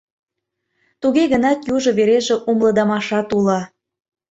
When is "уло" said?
3.37-3.59